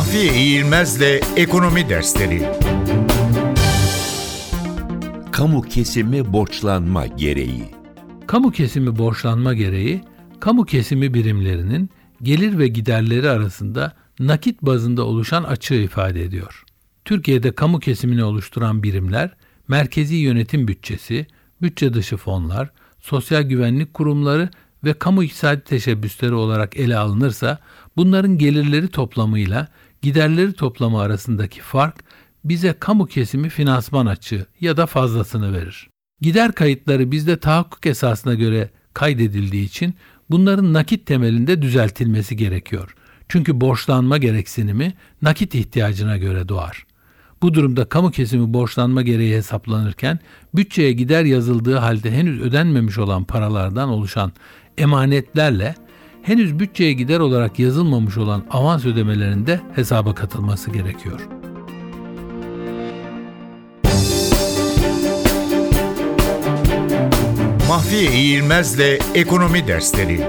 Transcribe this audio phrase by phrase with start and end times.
[0.00, 2.42] Mahfiye İğilmez'le Ekonomi Dersleri
[5.32, 7.64] Kamu kesimi borçlanma gereği.
[8.26, 10.00] Kamu kesimi borçlanma gereği,
[10.40, 11.90] kamu kesimi birimlerinin
[12.22, 16.64] gelir ve giderleri arasında nakit bazında oluşan açığı ifade ediyor.
[17.04, 19.30] Türkiye'de kamu kesimini oluşturan birimler,
[19.68, 21.26] merkezi yönetim bütçesi,
[21.62, 24.50] bütçe dışı fonlar, sosyal güvenlik kurumları
[24.84, 27.58] ve kamu iktisadi teşebbüsleri olarak ele alınırsa,
[27.96, 29.68] bunların gelirleri toplamıyla
[30.02, 32.04] giderleri toplamı arasındaki fark
[32.44, 35.90] bize kamu kesimi finansman açığı ya da fazlasını verir.
[36.20, 39.94] Gider kayıtları bizde tahakkuk esasına göre kaydedildiği için
[40.30, 42.94] bunların nakit temelinde düzeltilmesi gerekiyor.
[43.28, 46.86] Çünkü borçlanma gereksinimi nakit ihtiyacına göre doğar.
[47.42, 50.18] Bu durumda kamu kesimi borçlanma gereği hesaplanırken
[50.54, 54.32] bütçeye gider yazıldığı halde henüz ödenmemiş olan paralardan oluşan
[54.78, 55.74] emanetlerle
[56.22, 61.20] henüz bütçeye gider olarak yazılmamış olan avans ödemelerinde hesaba katılması gerekiyor.
[67.68, 70.20] Mahfiye İğilmez'le Ekonomi Dersleri